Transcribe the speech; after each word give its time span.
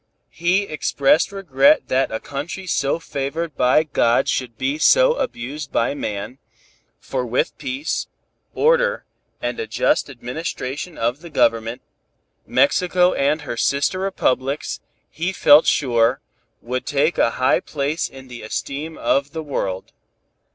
He 0.31 0.63
expressed 0.63 1.31
regret 1.31 1.87
that 1.87 2.09
a 2.11 2.19
country 2.19 2.65
so 2.65 2.97
favored 2.97 3.55
by 3.55 3.83
God 3.83 4.27
should 4.27 4.57
be 4.57 4.79
so 4.79 5.13
abused 5.13 5.71
by 5.71 5.93
man, 5.93 6.39
for 6.97 7.23
with 7.23 7.55
peace, 7.59 8.07
order 8.55 9.05
and 9.43 9.59
a 9.59 9.67
just 9.67 10.09
administration 10.09 10.97
of 10.97 11.21
the 11.21 11.29
government, 11.29 11.83
Mexico 12.47 13.13
and 13.13 13.41
her 13.41 13.55
sister 13.57 13.99
republics, 13.99 14.79
he 15.07 15.31
felt 15.31 15.67
sure, 15.67 16.19
would 16.63 16.87
take 16.87 17.19
a 17.19 17.29
high 17.37 17.59
place 17.59 18.09
in 18.09 18.27
the 18.27 18.41
esteem 18.41 18.97
of 18.97 19.33
the 19.33 19.43
world. 19.43 19.93